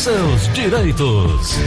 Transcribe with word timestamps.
seus 0.00 0.48
direitos. 0.54 1.58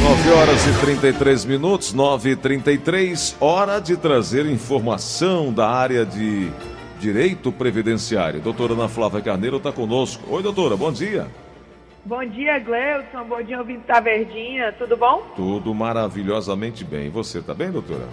9 0.00 0.30
horas 0.30 0.66
e 0.68 0.80
33 0.80 1.44
minutos, 1.46 1.92
9 1.92 2.30
e 2.30 2.36
33 2.36 3.36
hora 3.40 3.80
de 3.80 3.96
trazer 3.96 4.46
informação 4.46 5.52
da 5.52 5.68
área 5.68 6.06
de 6.06 6.48
direito 7.00 7.50
previdenciário. 7.50 8.40
Doutora 8.40 8.74
Ana 8.74 8.88
Flávia 8.88 9.20
Carneiro 9.20 9.56
está 9.56 9.72
conosco. 9.72 10.32
Oi, 10.32 10.44
doutora, 10.44 10.76
bom 10.76 10.92
dia. 10.92 11.26
Bom 12.04 12.24
dia, 12.24 12.56
Gleudson. 12.60 13.24
Bom 13.24 13.42
dia, 13.42 13.58
ouvinte 13.58 13.84
da 13.84 13.98
Verdinha. 13.98 14.70
Tudo 14.70 14.96
bom? 14.96 15.24
Tudo 15.34 15.74
maravilhosamente 15.74 16.84
bem. 16.84 17.08
E 17.08 17.10
você, 17.10 17.42
tá 17.42 17.52
bem, 17.52 17.72
doutora? 17.72 18.06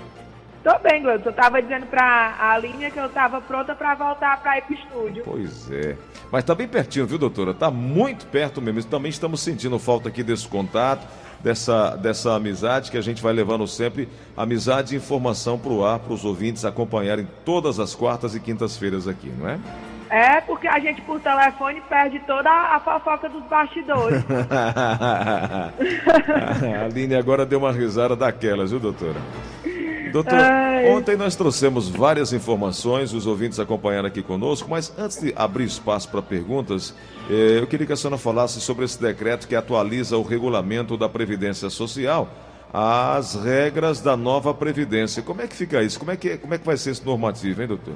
Tô 0.64 0.80
bem, 0.80 1.02
Gleudson. 1.02 1.30
Eu 1.30 1.34
tava 1.34 1.62
dizendo 1.62 1.86
pra 1.88 2.36
Aline 2.40 2.90
que 2.90 2.98
eu 2.98 3.10
tava 3.10 3.42
pronta 3.42 3.76
para 3.76 3.94
voltar 3.96 4.42
para 4.42 4.58
ir 4.58 4.62
pro 4.62 4.74
estúdio. 4.74 5.24
Pois 5.26 5.70
é. 5.70 5.98
Mas 6.32 6.46
tá 6.46 6.56
bem 6.56 6.68
pertinho, 6.68 7.06
viu, 7.06 7.18
doutora? 7.18 7.54
Tá 7.54 7.70
muito 7.70 8.26
perto 8.28 8.62
mesmo. 8.62 8.82
Também 8.86 9.10
estamos 9.10 9.42
sentindo 9.42 9.78
falta 9.78 10.08
aqui 10.08 10.24
desse 10.24 10.48
contato, 10.48 11.06
dessa, 11.42 11.98
dessa 11.98 12.34
amizade 12.34 12.90
que 12.90 12.98
a 12.98 13.02
gente 13.02 13.22
vai 13.22 13.34
levando 13.34 13.68
sempre. 13.68 14.08
Amizade 14.38 14.96
e 14.96 14.98
informação 14.98 15.60
pro 15.60 15.84
ar, 15.84 16.00
para 16.00 16.14
os 16.14 16.24
ouvintes 16.24 16.64
acompanharem 16.64 17.28
todas 17.44 17.78
as 17.78 17.94
quartas 17.94 18.34
e 18.34 18.40
quintas-feiras 18.40 19.06
aqui, 19.06 19.30
não 19.38 19.50
é? 19.50 19.60
É, 20.10 20.40
porque 20.42 20.68
a 20.68 20.80
gente 20.80 21.02
por 21.02 21.20
telefone 21.20 21.82
perde 21.90 22.20
toda 22.22 22.50
a 22.50 22.80
fofoca 22.80 23.28
dos 23.28 23.44
bastidores. 23.46 24.24
a 26.72 26.86
Aline 26.86 27.16
agora 27.16 27.46
deu 27.46 27.60
uma 27.60 27.72
risada 27.72 28.16
daquelas, 28.16 28.72
viu, 28.72 28.80
doutora? 28.80 29.20
Doutor, 30.14 30.40
Ai. 30.40 30.90
ontem 30.90 31.18
nós 31.18 31.36
trouxemos 31.36 31.90
várias 31.90 32.32
informações, 32.32 33.14
os 33.14 33.26
ouvintes 33.26 33.60
acompanharam 33.60 34.08
aqui 34.08 34.22
conosco, 34.22 34.70
mas 34.70 34.96
antes 34.96 35.20
de 35.20 35.34
abrir 35.36 35.64
espaço 35.64 36.08
para 36.08 36.22
perguntas, 36.22 36.96
eh, 37.32 37.58
eu 37.60 37.66
queria 37.66 37.88
que 37.88 37.94
a 37.94 37.96
senhora 37.96 38.20
falasse 38.20 38.62
sobre 38.62 38.86
esse 38.86 39.02
decreto 39.02 39.48
que 39.48 39.56
atualiza 39.56 40.16
o 40.16 40.22
regulamento 40.22 40.96
da 40.96 41.10
Previdência 41.10 41.68
Social 41.68 42.30
às 42.72 43.34
regras 43.34 44.02
da 44.02 44.16
nova 44.16 44.54
Previdência. 44.54 45.24
Como 45.24 45.42
é 45.42 45.48
que 45.48 45.56
fica 45.56 45.82
isso? 45.82 45.98
Como 45.98 46.12
é 46.12 46.16
que, 46.16 46.38
como 46.38 46.54
é 46.54 46.60
que 46.60 46.66
vai 46.66 46.78
ser 46.78 46.92
esse 46.92 47.04
normativo, 47.04 47.64
hein, 47.64 47.68
doutor? 47.68 47.96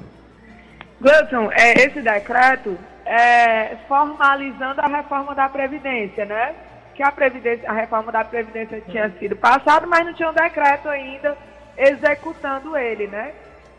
Gleudson, 1.00 1.52
é, 1.52 1.84
esse 1.84 2.02
decreto 2.02 2.76
é 3.06 3.76
formalizando 3.86 4.80
a 4.80 4.88
reforma 4.88 5.36
da 5.36 5.48
Previdência, 5.48 6.24
né? 6.24 6.52
Que 6.96 7.02
a, 7.04 7.12
Previdência, 7.12 7.70
a 7.70 7.74
reforma 7.74 8.10
da 8.10 8.24
Previdência 8.24 8.82
tinha 8.90 9.08
sido 9.20 9.36
passada, 9.36 9.86
mas 9.86 10.04
não 10.04 10.12
tinha 10.14 10.30
um 10.30 10.34
decreto 10.34 10.88
ainda 10.88 11.36
executando 11.78 12.76
ele, 12.76 13.06
né? 13.06 13.32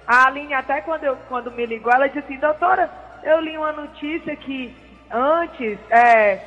A 0.08 0.25
Aline, 0.25 0.53
até 0.53 0.81
quando, 0.81 1.03
eu, 1.03 1.17
quando 1.28 1.52
me 1.52 1.66
ligou, 1.66 1.92
ela 1.92 2.08
disse 2.08 2.19
assim, 2.19 2.38
doutora, 2.38 2.89
eu 3.22 3.39
li 3.42 3.55
uma 3.58 3.73
notícia 3.73 4.36
que 4.36 4.75
antes 5.11 5.78
é, 5.92 6.39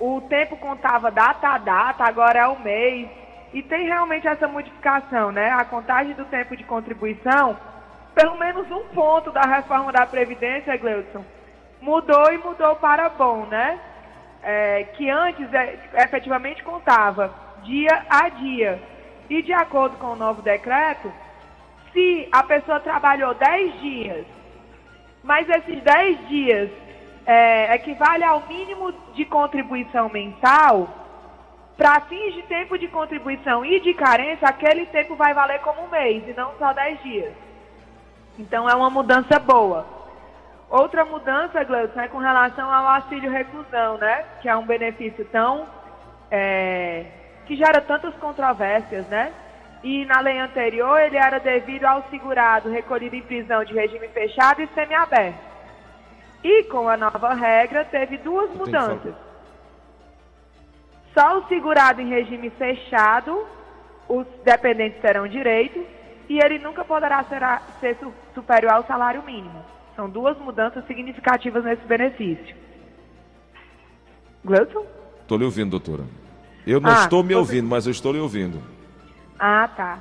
o 0.00 0.20
tempo 0.22 0.56
contava 0.56 1.10
data 1.10 1.48
a 1.48 1.58
data, 1.58 2.04
agora 2.04 2.40
é 2.40 2.46
o 2.48 2.58
mês. 2.58 3.08
E 3.52 3.62
tem 3.62 3.86
realmente 3.86 4.26
essa 4.26 4.48
modificação, 4.48 5.30
né? 5.30 5.50
A 5.50 5.64
contagem 5.64 6.14
do 6.14 6.24
tempo 6.24 6.56
de 6.56 6.64
contribuição, 6.64 7.56
pelo 8.14 8.36
menos 8.36 8.68
um 8.70 8.88
ponto 8.88 9.30
da 9.30 9.42
reforma 9.42 9.92
da 9.92 10.04
Previdência, 10.04 10.76
Gleudson, 10.76 11.24
mudou 11.80 12.32
e 12.32 12.38
mudou 12.38 12.74
para 12.76 13.08
bom, 13.08 13.46
né? 13.46 13.78
É, 14.42 14.84
que 14.96 15.08
antes 15.08 15.52
é, 15.52 15.78
efetivamente 15.94 16.62
contava 16.62 17.32
dia 17.62 18.04
a 18.08 18.28
dia. 18.28 18.95
E 19.28 19.42
de 19.42 19.52
acordo 19.52 19.96
com 19.96 20.08
o 20.08 20.16
novo 20.16 20.42
decreto, 20.42 21.12
se 21.92 22.28
a 22.30 22.42
pessoa 22.42 22.80
trabalhou 22.80 23.34
10 23.34 23.80
dias, 23.80 24.26
mas 25.22 25.48
esses 25.48 25.82
10 25.82 26.28
dias 26.28 26.70
é, 27.24 27.74
equivale 27.74 28.22
ao 28.22 28.46
mínimo 28.46 28.92
de 29.14 29.24
contribuição 29.24 30.08
mensal, 30.08 30.88
para 31.76 32.00
fins 32.02 32.34
de 32.34 32.42
tempo 32.44 32.78
de 32.78 32.88
contribuição 32.88 33.64
e 33.64 33.80
de 33.80 33.92
carência, 33.92 34.48
aquele 34.48 34.86
tempo 34.86 35.14
vai 35.14 35.34
valer 35.34 35.60
como 35.60 35.82
um 35.82 35.88
mês 35.88 36.26
e 36.26 36.32
não 36.32 36.52
só 36.58 36.72
10 36.72 37.02
dias. 37.02 37.34
Então 38.38 38.68
é 38.68 38.74
uma 38.74 38.88
mudança 38.88 39.38
boa. 39.38 39.86
Outra 40.70 41.04
mudança, 41.04 41.62
Gleudson, 41.64 42.00
é 42.00 42.08
com 42.08 42.18
relação 42.18 42.72
ao 42.72 42.86
auxílio 42.88 43.30
reclusão, 43.30 43.98
né? 43.98 44.24
Que 44.40 44.48
é 44.48 44.56
um 44.56 44.66
benefício 44.66 45.24
tão 45.26 45.66
é, 46.30 47.06
que 47.46 47.56
gera 47.56 47.80
tantas 47.80 48.14
controvérsias, 48.16 49.06
né? 49.06 49.32
E 49.82 50.04
na 50.04 50.20
lei 50.20 50.38
anterior 50.38 50.98
ele 51.00 51.16
era 51.16 51.38
devido 51.38 51.84
ao 51.84 52.08
segurado 52.10 52.70
recolhido 52.70 53.14
em 53.14 53.22
prisão 53.22 53.64
de 53.64 53.72
regime 53.72 54.08
fechado 54.08 54.60
e 54.60 54.68
semiaberto. 54.74 55.38
E 56.42 56.64
com 56.64 56.88
a 56.88 56.96
nova 56.96 57.34
regra 57.34 57.84
teve 57.84 58.18
duas 58.18 58.50
mudanças. 58.54 59.14
Só 61.14 61.38
o 61.38 61.48
segurado 61.48 62.00
em 62.00 62.08
regime 62.08 62.50
fechado, 62.50 63.46
os 64.08 64.26
dependentes 64.44 65.00
terão 65.00 65.26
direito, 65.26 65.84
e 66.28 66.38
ele 66.38 66.58
nunca 66.58 66.84
poderá 66.84 67.22
ser, 67.24 67.42
a, 67.42 67.62
ser 67.80 67.96
superior 68.34 68.72
ao 68.72 68.86
salário 68.86 69.22
mínimo. 69.22 69.64
São 69.94 70.10
duas 70.10 70.36
mudanças 70.38 70.84
significativas 70.86 71.64
nesse 71.64 71.84
benefício. 71.86 72.54
Gleudson? 74.44 74.84
Estou 75.22 75.38
lhe 75.38 75.44
ouvindo, 75.44 75.70
doutora. 75.70 76.04
Eu 76.66 76.80
não 76.80 76.90
ah, 76.90 77.02
estou 77.04 77.22
me 77.22 77.34
ouvindo, 77.34 77.68
mas 77.68 77.86
eu 77.86 77.92
estou 77.92 78.12
lhe 78.12 78.18
ouvindo. 78.18 78.60
Ah, 79.38 79.68
tá. 79.76 79.98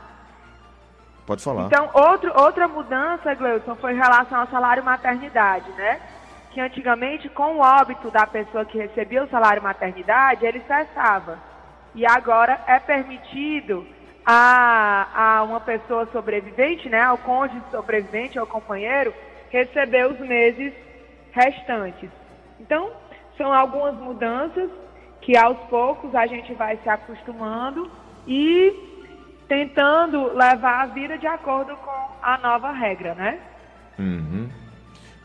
Pode 1.26 1.44
falar. 1.44 1.66
Então, 1.66 1.90
outro, 1.94 2.32
outra 2.36 2.68
mudança, 2.68 3.34
Gleudson, 3.36 3.76
foi 3.76 3.94
em 3.94 3.98
relação 3.98 4.40
ao 4.40 4.48
salário 4.48 4.84
maternidade, 4.84 5.70
né? 5.74 6.00
Que 6.52 6.60
antigamente, 6.60 7.30
com 7.30 7.58
o 7.58 7.60
óbito 7.60 8.10
da 8.10 8.26
pessoa 8.26 8.66
que 8.66 8.78
recebia 8.78 9.24
o 9.24 9.30
salário 9.30 9.62
maternidade, 9.62 10.46
ele 10.46 10.62
cessava. 10.68 11.38
E 11.94 12.06
agora 12.06 12.60
é 12.68 12.80
permitido 12.80 13.86
a, 14.26 15.08
a 15.14 15.44
uma 15.44 15.60
pessoa 15.60 16.08
sobrevivente, 16.12 16.90
né? 16.90 17.02
Ao 17.02 17.18
cônjuge 17.18 17.62
sobrevivente, 17.70 18.40
ao 18.40 18.48
companheiro, 18.48 19.14
receber 19.50 20.08
os 20.08 20.20
meses 20.20 20.74
restantes. 21.32 22.10
Então, 22.60 22.92
são 23.38 23.54
algumas 23.54 23.96
mudanças 23.96 24.70
que 25.26 25.36
aos 25.36 25.58
poucos 25.70 26.14
a 26.14 26.28
gente 26.28 26.54
vai 26.54 26.78
se 26.84 26.88
acostumando 26.88 27.90
e 28.28 28.72
tentando 29.48 30.32
levar 30.34 30.84
a 30.84 30.86
vida 30.86 31.18
de 31.18 31.26
acordo 31.26 31.76
com 31.78 31.92
a 32.22 32.38
nova 32.38 32.72
regra, 32.72 33.16
né? 33.16 33.40
Uhum. 33.98 34.48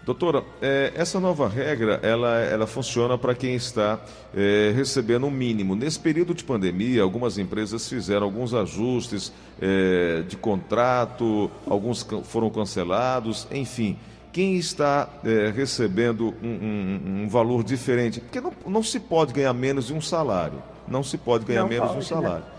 Doutora, 0.03 0.43
é, 0.63 0.93
essa 0.97 1.21
nova 1.21 1.47
regra, 1.47 2.01
ela, 2.03 2.39
ela 2.41 2.67
funciona 2.67 3.19
para 3.19 3.35
quem 3.35 3.55
está 3.55 4.01
é, 4.35 4.73
recebendo 4.75 5.25
o 5.25 5.27
um 5.27 5.31
mínimo. 5.31 5.77
Nesse 5.77 6.01
período 6.01 6.35
de 6.35 6.45
pandemia, 6.45 7.03
algumas 7.03 7.37
empresas 7.37 7.87
fizeram 7.87 8.25
alguns 8.25 8.55
ajustes 8.55 9.31
é, 9.61 10.23
de 10.27 10.37
contrato, 10.39 11.51
alguns 11.69 12.03
foram 12.25 12.49
cancelados, 12.49 13.47
enfim 13.53 13.99
quem 14.33 14.57
está 14.57 15.09
é, 15.25 15.53
recebendo 15.55 16.35
um, 16.43 16.49
um, 16.49 17.23
um, 17.23 17.29
valor 17.29 17.65
diferente, 17.65 18.21
porque 18.21 18.41
não, 18.41 18.53
não 18.67 18.83
se 18.83 19.01
pode 19.01 19.33
ganhar 19.33 19.53
menos 19.53 19.89
de 19.89 19.95
um 19.95 20.01
salário, 20.01 20.63
não 20.87 21.03
se 21.03 21.19
pode 21.19 21.45
ganhar 21.45 21.63
não 21.63 21.69
menos 21.69 21.91
pode, 21.91 22.07
de 22.07 22.13
um 22.13 22.17
né? 22.17 22.23
salário. 22.23 22.45
Né? 22.45 22.53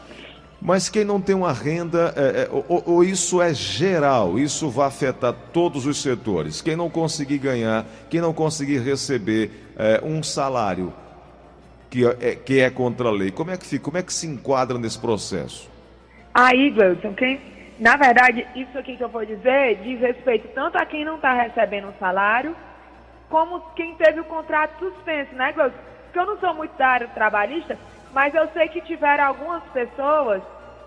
Mas 0.61 0.89
quem 0.89 1.03
não 1.03 1.19
tem 1.19 1.33
uma 1.33 1.51
renda, 1.51 2.13
é, 2.15 2.41
é, 2.43 2.49
ou, 2.51 2.83
ou, 2.85 3.03
isso 3.03 3.41
é 3.41 3.51
geral, 3.51 4.37
isso 4.37 4.69
vai 4.69 4.87
afetar 4.87 5.33
todos 5.51 5.87
os 5.87 5.99
setores. 5.99 6.61
Quem 6.61 6.75
não 6.75 6.87
conseguir 6.87 7.39
ganhar, 7.39 7.85
quem 8.09 8.21
não 8.21 8.31
conseguir 8.31 8.77
receber 8.77 9.49
é, 9.75 9.99
um 10.03 10.21
salário 10.21 10.93
que 11.89 12.05
é, 12.05 12.35
que 12.35 12.59
é 12.59 12.69
contra 12.69 13.07
a 13.07 13.11
lei, 13.11 13.31
como 13.31 13.49
é 13.49 13.57
que 13.57 13.65
fica? 13.65 13.83
Como 13.83 13.97
é 13.97 14.03
que 14.03 14.13
se 14.13 14.27
enquadra 14.27 14.77
nesse 14.77 14.99
processo? 14.99 15.67
Aí, 16.33 16.69
Gleuton, 16.69 17.13
quem 17.13 17.41
na 17.81 17.97
verdade, 17.97 18.47
isso 18.55 18.77
aqui 18.77 18.95
que 18.95 19.03
eu 19.03 19.09
vou 19.09 19.25
dizer 19.25 19.77
diz 19.81 19.99
respeito 19.99 20.47
tanto 20.49 20.77
a 20.77 20.85
quem 20.85 21.03
não 21.03 21.15
está 21.15 21.33
recebendo 21.33 21.89
o 21.89 21.99
salário, 21.99 22.55
como 23.27 23.59
quem 23.75 23.95
teve 23.95 24.19
o 24.19 24.25
contrato 24.25 24.77
suspenso, 24.77 25.33
né, 25.33 25.51
Glaucio? 25.51 25.79
Porque 26.03 26.19
eu 26.19 26.27
não 26.27 26.37
sou 26.37 26.53
muito 26.53 26.77
da 26.77 26.87
área 26.87 27.07
trabalhista, 27.07 27.79
mas 28.13 28.35
eu 28.35 28.47
sei 28.49 28.67
que 28.67 28.81
tiveram 28.81 29.23
algumas 29.25 29.63
pessoas 29.73 30.43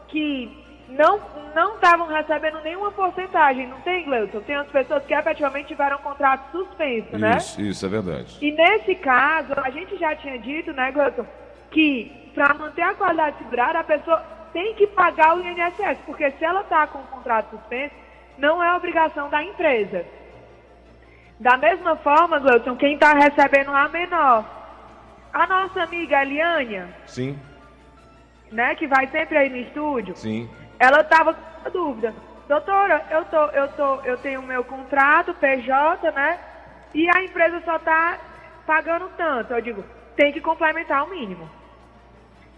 que 0.07 0.49
não 0.89 1.21
não 1.53 1.75
estavam 1.75 2.07
recebendo 2.07 2.61
nenhuma 2.61 2.93
porcentagem, 2.93 3.67
não 3.67 3.81
tem, 3.81 4.05
Gleuton? 4.05 4.41
Tem 4.43 4.55
as 4.55 4.69
pessoas 4.69 5.05
que 5.05 5.15
efetivamente 5.15 5.67
tiveram 5.67 5.99
contrato 5.99 6.49
suspenso, 6.53 7.19
né? 7.19 7.39
Isso, 7.39 7.61
isso 7.61 7.87
é 7.87 7.89
verdade. 7.89 8.39
E 8.41 8.53
nesse 8.53 8.95
caso, 8.95 9.53
a 9.57 9.71
gente 9.71 9.97
já 9.97 10.15
tinha 10.15 10.39
dito, 10.39 10.73
né, 10.73 10.93
Gleuton, 10.93 11.27
que 11.73 12.31
para 12.35 12.55
manter 12.55 12.83
a 12.83 12.95
qualidade 12.95 13.39
segurada, 13.39 13.81
a 13.81 13.85
pessoa 13.85 14.34
tem 14.55 14.73
que 14.77 14.87
pagar 14.87 15.37
o 15.37 15.43
INSS, 15.43 15.99
porque 16.07 16.31
se 16.31 16.45
ela 16.45 16.61
está 16.61 16.87
com 16.87 17.01
o 17.01 17.07
contrato 17.09 17.51
suspenso, 17.51 17.95
não 18.39 18.63
é 18.63 18.75
obrigação 18.75 19.29
da 19.29 19.43
empresa. 19.43 20.07
Da 21.41 21.57
mesma 21.57 21.97
forma, 21.97 22.39
Gleuton, 22.39 22.77
quem 22.77 22.95
está 22.95 23.13
recebendo 23.13 23.75
a 23.75 23.89
menor, 23.89 24.45
a 25.33 25.47
nossa 25.49 25.83
amiga 25.83 26.23
Eliânia, 26.23 26.89
Sim. 27.05 27.37
Né, 28.53 28.77
que 28.77 28.87
vai 28.87 29.09
sempre 29.09 29.37
aí 29.37 29.51
no 29.51 29.57
estúdio, 29.57 30.15
Sim. 30.17 30.49
ela 30.79 31.01
estava 31.01 31.35
com 31.35 31.71
dúvida. 31.71 32.15
Doutora, 32.47 33.05
eu, 33.11 33.25
tô, 33.25 33.47
eu, 33.47 33.69
tô, 33.73 34.01
eu 34.03 34.17
tenho 34.19 34.41
o 34.41 34.47
meu 34.47 34.63
contrato, 34.63 35.35
PJ, 35.35 36.13
né? 36.13 36.39
E 36.95 37.09
a 37.09 37.25
empresa 37.25 37.61
só 37.65 37.77
está 37.77 38.21
pagando 38.65 39.11
tanto. 39.17 39.53
Eu 39.53 39.61
digo, 39.61 39.85
tem 40.15 40.33
que 40.33 40.41
complementar 40.41 41.05
o 41.05 41.11
mínimo. 41.11 41.51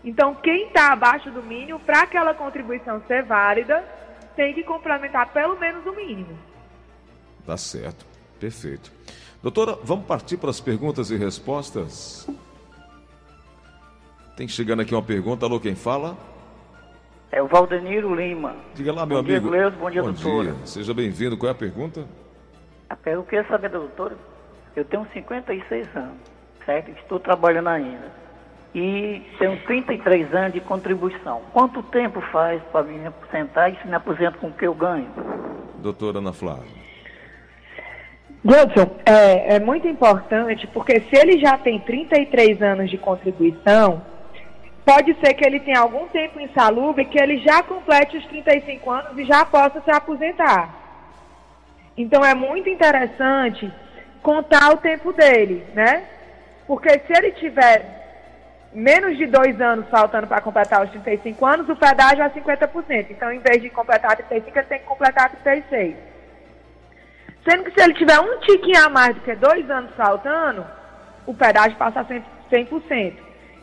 Então, 0.07 0.37
quem 0.37 0.69
está 0.69 0.93
abaixo 0.93 1.33
do 1.33 1.43
mínimo, 1.43 1.81
para 1.81 2.03
aquela 2.03 2.33
contribuição 2.33 3.03
ser 3.09 3.25
válida, 3.25 3.85
tem 4.37 4.55
que 4.55 4.63
complementar 4.63 5.33
pelo 5.33 5.59
menos 5.59 5.85
o 5.85 5.93
mínimo. 5.93 6.39
Tá 7.45 7.57
certo. 7.57 8.07
Perfeito. 8.39 8.93
Doutora, 9.43 9.77
vamos 9.83 10.07
partir 10.07 10.37
para 10.37 10.51
as 10.51 10.61
perguntas 10.61 11.11
e 11.11 11.17
respostas? 11.17 12.25
Tem 14.37 14.47
chegando 14.47 14.83
aqui 14.83 14.95
uma 14.95 15.03
pergunta. 15.03 15.45
Alô, 15.45 15.59
quem 15.59 15.75
fala? 15.75 16.17
É 17.33 17.43
o 17.43 17.49
Valdeniro 17.49 18.15
Lima. 18.15 18.55
Diga 18.77 18.93
lá, 18.93 19.05
meu 19.05 19.17
bom 19.17 19.29
amigo. 19.29 19.41
Dia, 19.41 19.59
Gleus, 19.59 19.75
bom 19.75 19.91
dia, 19.91 20.03
bom 20.03 20.13
doutora. 20.13 20.53
Dia. 20.53 20.67
Seja 20.67 20.95
bem-vindo. 20.95 21.37
Qual 21.37 21.49
é 21.49 21.53
a 21.53 21.55
pergunta? 21.55 22.07
A 22.89 22.95
pergunta, 22.95 23.27
eu 23.27 23.29
queria 23.29 23.49
saber 23.49 23.71
da 23.71 23.79
doutora. 23.79 24.17
Eu 24.77 24.85
tenho 24.85 25.05
56 25.13 25.97
anos, 25.97 26.19
certo? 26.65 26.93
Estou 26.93 27.19
trabalhando 27.19 27.71
ainda. 27.71 28.26
E 28.79 29.23
tenho 29.39 29.59
33 29.65 30.35
anos 30.35 30.53
de 30.53 30.61
contribuição. 30.61 31.41
Quanto 31.51 31.83
tempo 31.85 32.21
faz 32.31 32.63
para 32.65 32.83
me 32.83 33.07
aposentar 33.07 33.71
e 33.71 33.77
se 33.77 33.89
me 33.89 33.95
aposento 33.95 34.37
com 34.37 34.49
o 34.49 34.53
que 34.53 34.67
eu 34.67 34.75
ganho? 34.75 35.09
Doutora 35.79 36.19
Ana 36.19 36.35
Flávia. 36.35 36.77
Gilson, 38.45 38.95
é, 39.07 39.57
é 39.57 39.61
muito 39.61 39.89
importante 39.89 40.67
porque 40.67 41.01
se 41.01 41.17
ele 41.17 41.39
já 41.39 41.57
tem 41.57 41.79
33 41.81 42.61
anos 42.61 42.91
de 42.91 42.99
contribuição, 42.99 44.03
pode 44.85 45.17
ser 45.25 45.33
que 45.33 45.47
ele 45.47 45.59
tenha 45.61 45.81
algum 45.81 46.07
tempo 46.09 46.39
insalubre 46.39 47.07
que 47.07 47.19
ele 47.19 47.39
já 47.39 47.63
complete 47.63 48.19
os 48.19 48.27
35 48.27 48.91
anos 48.91 49.19
e 49.19 49.25
já 49.25 49.47
possa 49.47 49.81
se 49.81 49.91
aposentar. 49.91 50.69
Então 51.97 52.23
é 52.23 52.35
muito 52.35 52.69
interessante 52.69 53.73
contar 54.23 54.71
o 54.75 54.77
tempo 54.77 55.15
dele, 55.15 55.65
né? 55.73 56.05
Porque 56.67 56.91
se 56.91 57.17
ele 57.17 57.33
tiver 57.33 58.06
menos 58.77 59.17
de 59.17 59.27
dois 59.27 59.59
anos 59.59 59.89
faltando 59.89 60.27
para 60.27 60.43
completar 60.43 60.85
os 60.85 60.91
35 60.91 61.47
anos, 61.47 61.69
o 61.69 61.75
pedágio 61.75 62.23
é 62.23 62.29
50%. 62.29 63.07
Então, 63.09 63.33
em 63.33 63.39
vez 63.39 63.63
de 63.63 63.71
completar 63.71 64.15
35, 64.17 64.59
ele 64.59 64.67
tem 64.67 64.79
que 64.81 64.85
completar 64.85 65.31
36. 65.31 65.97
Sendo 67.49 67.65
que 67.65 67.71
se 67.71 67.83
ele 67.83 67.95
tiver 67.95 68.21
um 68.21 68.39
tiquinho 68.41 68.85
a 68.85 68.91
mais 68.91 69.15
do 69.15 69.23
que 69.23 69.35
dois 69.35 69.71
anos 69.71 69.95
faltando, 69.97 70.67
o 71.25 71.33
pedágio 71.33 71.79
passa 71.79 72.01
a 72.01 72.05
100%. 72.05 73.15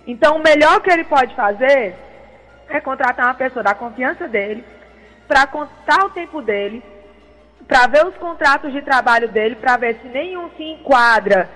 Então, 0.08 0.38
o 0.38 0.44
melhor 0.44 0.82
que 0.82 0.92
ele 0.92 1.04
pode 1.04 1.36
fazer 1.36 1.96
é 2.68 2.82
contratar 2.82 3.28
uma 3.28 3.36
pessoa 3.36 3.62
da 3.62 3.76
confiança 3.76 4.28
dele, 4.28 4.66
para 5.28 5.46
contar 5.46 6.06
o 6.06 6.10
tempo 6.10 6.42
dele, 6.42 6.84
para 7.68 7.86
ver 7.86 8.06
os 8.08 8.16
contratos 8.18 8.74
de 8.74 8.82
trabalho 8.82 9.30
dele, 9.30 9.56
para 9.58 9.78
ver 9.78 10.00
se 10.02 10.08
nenhum 10.08 10.50
se 10.58 10.64
enquadra 10.64 11.48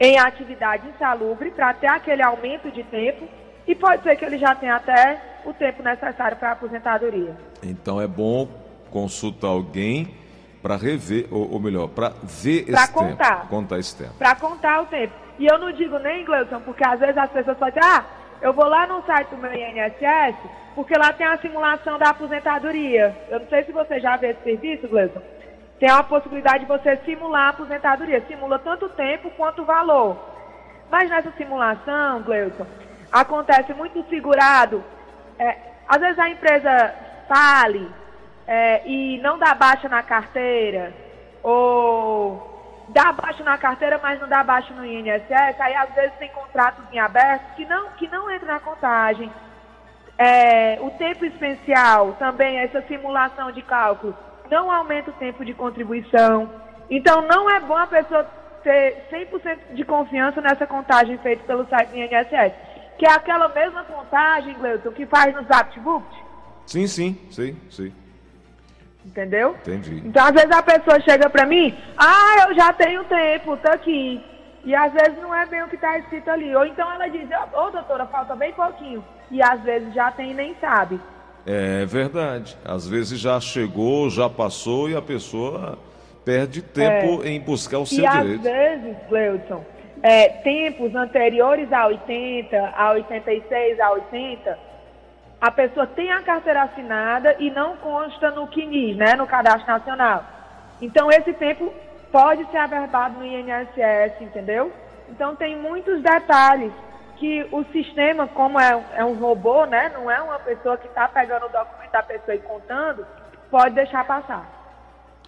em 0.00 0.18
atividade 0.18 0.88
insalubre, 0.88 1.50
para 1.50 1.74
ter 1.74 1.88
aquele 1.88 2.22
aumento 2.22 2.70
de 2.70 2.82
tempo, 2.84 3.26
e 3.66 3.74
pode 3.74 4.02
ser 4.02 4.16
que 4.16 4.24
ele 4.24 4.38
já 4.38 4.54
tenha 4.54 4.76
até 4.76 5.20
o 5.44 5.52
tempo 5.52 5.82
necessário 5.82 6.36
para 6.36 6.50
a 6.50 6.52
aposentadoria. 6.52 7.36
Então, 7.62 8.00
é 8.00 8.06
bom 8.06 8.48
consultar 8.90 9.48
alguém 9.48 10.14
para 10.62 10.76
rever, 10.76 11.26
ou, 11.30 11.52
ou 11.52 11.60
melhor, 11.60 11.88
para 11.88 12.12
ver 12.22 12.64
pra 12.66 12.82
esse 12.82 12.92
contar. 12.92 13.36
tempo. 13.36 13.48
Contar 13.48 13.78
esse 13.78 13.96
tempo. 13.96 14.14
Para 14.18 14.34
contar 14.36 14.82
o 14.82 14.86
tempo. 14.86 15.14
E 15.38 15.46
eu 15.46 15.58
não 15.58 15.70
digo 15.72 15.98
nem, 15.98 16.24
Gleison, 16.24 16.60
porque 16.60 16.86
às 16.86 16.98
vezes 16.98 17.16
as 17.16 17.30
pessoas 17.30 17.58
falam 17.58 17.74
assim, 17.76 17.88
ah, 17.88 18.04
eu 18.40 18.52
vou 18.52 18.66
lá 18.66 18.86
no 18.86 19.02
site 19.04 19.28
do 19.28 19.36
meu 19.36 19.52
INSS, 19.52 20.36
porque 20.74 20.96
lá 20.96 21.12
tem 21.12 21.26
a 21.26 21.38
simulação 21.38 21.98
da 21.98 22.10
aposentadoria. 22.10 23.16
Eu 23.28 23.40
não 23.40 23.48
sei 23.48 23.64
se 23.64 23.72
você 23.72 24.00
já 24.00 24.16
vê 24.16 24.30
esse 24.30 24.42
serviço, 24.42 24.88
Gleison. 24.88 25.20
Tem 25.78 25.88
a 25.88 26.02
possibilidade 26.02 26.60
de 26.60 26.66
você 26.66 26.96
simular 27.04 27.46
a 27.46 27.48
aposentadoria. 27.50 28.24
Simula 28.26 28.58
tanto 28.58 28.88
tempo 28.90 29.30
quanto 29.36 29.62
o 29.62 29.64
valor. 29.64 30.16
Mas 30.90 31.08
nessa 31.08 31.30
simulação, 31.32 32.22
Gleison, 32.22 32.66
acontece 33.12 33.72
muito 33.74 34.04
segurado. 34.08 34.82
É, 35.38 35.56
às 35.88 36.00
vezes 36.00 36.18
a 36.18 36.28
empresa 36.28 36.94
fale 37.28 37.88
é, 38.46 38.82
e 38.86 39.18
não 39.18 39.38
dá 39.38 39.54
baixa 39.54 39.88
na 39.88 40.02
carteira, 40.02 40.92
ou 41.42 42.86
dá 42.88 43.12
baixa 43.12 43.44
na 43.44 43.58
carteira, 43.58 44.00
mas 44.02 44.20
não 44.20 44.28
dá 44.28 44.42
baixa 44.42 44.72
no 44.74 44.84
INSS, 44.84 45.60
aí 45.60 45.74
às 45.74 45.94
vezes 45.94 46.16
tem 46.18 46.30
contratos 46.30 46.84
em 46.90 46.98
aberto 46.98 47.54
que 47.54 47.66
não, 47.66 47.90
que 47.90 48.08
não 48.08 48.30
entra 48.30 48.54
na 48.54 48.60
contagem. 48.60 49.30
É, 50.16 50.78
o 50.80 50.90
tempo 50.92 51.24
especial, 51.24 52.14
também 52.18 52.58
essa 52.58 52.82
simulação 52.82 53.52
de 53.52 53.62
cálculo, 53.62 54.16
não 54.50 54.70
aumenta 54.70 55.10
o 55.10 55.14
tempo 55.14 55.44
de 55.44 55.54
contribuição. 55.54 56.50
Então 56.90 57.22
não 57.22 57.50
é 57.50 57.60
bom 57.60 57.76
a 57.76 57.86
pessoa 57.86 58.24
ter 58.62 59.08
100% 59.10 59.74
de 59.74 59.84
confiança 59.84 60.40
nessa 60.40 60.66
contagem 60.66 61.16
feita 61.18 61.44
pelo 61.44 61.66
site 61.68 61.90
do 61.90 61.96
INSS, 61.96 62.52
que 62.98 63.06
é 63.06 63.12
aquela 63.12 63.48
mesma 63.48 63.84
contagem, 63.84 64.54
Gleuton, 64.54 64.92
que 64.92 65.06
faz 65.06 65.34
no 65.34 65.44
ZaptBook. 65.44 66.04
Sim, 66.66 66.86
sim, 66.86 67.18
sim, 67.30 67.56
sim. 67.70 67.92
Entendeu? 69.04 69.56
Entendi. 69.62 70.02
Então, 70.04 70.26
às 70.26 70.32
vezes 70.32 70.50
a 70.50 70.62
pessoa 70.62 71.00
chega 71.00 71.30
pra 71.30 71.46
mim, 71.46 71.76
ah, 71.96 72.46
eu 72.48 72.54
já 72.54 72.72
tenho 72.72 73.04
tempo, 73.04 73.56
tô 73.56 73.70
aqui. 73.70 74.22
E 74.64 74.74
às 74.74 74.92
vezes 74.92 75.16
não 75.22 75.34
é 75.34 75.46
bem 75.46 75.62
o 75.62 75.68
que 75.68 75.76
está 75.76 75.96
escrito 75.98 76.30
ali. 76.30 76.54
Ou 76.54 76.66
então 76.66 76.92
ela 76.92 77.08
diz, 77.08 77.26
ô 77.30 77.66
oh, 77.66 77.70
doutora, 77.70 78.06
falta 78.06 78.36
bem 78.36 78.52
pouquinho. 78.52 79.02
E 79.30 79.42
às 79.42 79.60
vezes 79.62 79.94
já 79.94 80.10
tem 80.10 80.32
e 80.32 80.34
nem 80.34 80.54
sabe. 80.60 81.00
É 81.50 81.86
verdade. 81.86 82.56
Às 82.62 82.86
vezes 82.86 83.18
já 83.18 83.40
chegou, 83.40 84.10
já 84.10 84.28
passou 84.28 84.90
e 84.90 84.94
a 84.94 85.00
pessoa 85.00 85.78
perde 86.22 86.60
tempo 86.60 87.22
É. 87.24 87.28
em 87.30 87.40
buscar 87.40 87.78
o 87.78 87.86
seu 87.86 88.04
E 88.04 88.08
direito. 88.08 88.36
às 88.46 88.52
vezes, 88.52 88.96
Gleudson, 89.08 89.64
é, 90.02 90.28
tempos 90.28 90.94
anteriores 90.94 91.72
a 91.72 91.86
80, 91.86 92.72
a 92.76 92.90
86, 92.92 93.80
a 93.80 93.90
80, 93.92 94.58
a 95.40 95.50
pessoa 95.50 95.86
tem 95.86 96.10
a 96.10 96.20
carteira 96.20 96.64
assinada 96.64 97.34
e 97.38 97.50
não 97.50 97.76
consta 97.78 98.30
no 98.30 98.46
CNIS, 98.48 98.96
né, 98.98 99.14
no 99.16 99.26
Cadastro 99.26 99.66
Nacional. 99.72 100.24
Então, 100.82 101.10
esse 101.10 101.32
tempo 101.32 101.72
pode 102.12 102.44
ser 102.50 102.58
averbado 102.58 103.18
no 103.20 103.24
INSS, 103.24 104.20
entendeu? 104.20 104.70
Então, 105.08 105.34
tem 105.34 105.56
muitos 105.56 106.02
detalhes 106.02 106.72
que 107.18 107.46
o 107.52 107.64
sistema, 107.72 108.26
como 108.28 108.58
é, 108.58 108.84
é 108.94 109.04
um 109.04 109.14
robô, 109.14 109.64
né, 109.66 109.90
não 109.94 110.10
é 110.10 110.20
uma 110.20 110.38
pessoa 110.38 110.76
que 110.76 110.86
está 110.86 111.08
pegando 111.08 111.46
o 111.46 111.48
documento 111.48 111.92
da 111.92 112.02
pessoa 112.02 112.34
e 112.34 112.38
contando, 112.38 113.06
pode 113.50 113.74
deixar 113.74 114.06
passar. 114.06 114.48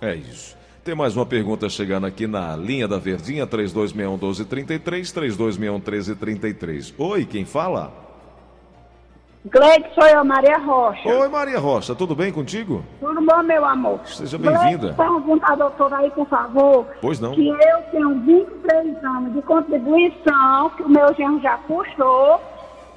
É 0.00 0.14
isso. 0.14 0.56
Tem 0.84 0.94
mais 0.94 1.14
uma 1.14 1.26
pergunta 1.26 1.68
chegando 1.68 2.06
aqui 2.06 2.26
na 2.26 2.56
linha 2.56 2.88
da 2.88 2.98
Verdinha, 2.98 3.46
3261-1233, 3.46 5.12
3261-1333. 5.12 6.94
Oi, 6.96 7.26
quem 7.26 7.44
fala? 7.44 8.09
Gleide, 9.46 9.86
sou 9.94 10.06
eu, 10.06 10.22
Maria 10.22 10.58
Rocha. 10.58 11.08
Oi, 11.08 11.28
Maria 11.28 11.58
Rocha, 11.58 11.94
tudo 11.94 12.14
bem 12.14 12.30
contigo? 12.30 12.84
Tudo 13.00 13.22
bom, 13.22 13.42
meu 13.42 13.64
amor? 13.64 14.00
Seja 14.04 14.36
bem-vinda. 14.36 14.92
Pergunta 14.92 15.50
à 15.50 15.56
doutora 15.56 15.96
aí, 15.96 16.10
por 16.10 16.28
favor. 16.28 16.86
Pois 17.00 17.18
não. 17.18 17.32
Que 17.32 17.48
eu 17.48 17.82
tenho 17.90 18.20
23 18.20 19.02
anos 19.02 19.32
de 19.32 19.40
contribuição, 19.40 20.68
que 20.76 20.82
o 20.82 20.90
meu 20.90 21.14
genro 21.14 21.40
já 21.40 21.56
puxou, 21.56 22.38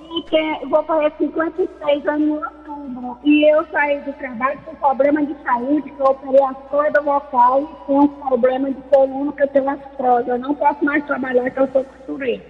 e 0.02 0.22
tem, 0.24 0.68
vou 0.68 0.84
fazer 0.84 1.14
56 1.18 2.08
anos 2.08 2.28
em 2.28 2.32
outubro. 2.32 3.18
E 3.24 3.50
eu 3.50 3.66
saí 3.72 4.02
do 4.02 4.12
trabalho 4.12 4.60
com 4.66 4.76
problema 4.76 5.26
de 5.26 5.36
saúde, 5.44 5.90
que 5.92 6.00
eu 6.02 6.08
operei 6.08 6.44
as 6.44 6.58
cordas 6.70 7.06
vocais 7.06 7.64
e 7.64 7.86
tenho 7.88 8.02
um 8.02 8.08
problema 8.10 8.70
de 8.70 8.82
coluna, 8.92 9.32
que 9.32 9.44
eu 9.44 9.48
tenho 9.48 9.70
artrose. 9.70 10.28
Eu 10.30 10.40
não 10.40 10.54
posso 10.56 10.84
mais 10.84 11.06
trabalhar, 11.06 11.50
que 11.50 11.60
eu 11.62 11.70
sou 11.72 11.86
costureira. 11.86 12.44